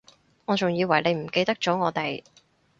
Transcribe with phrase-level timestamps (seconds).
[0.45, 2.23] 我仲以為你唔記得咗我哋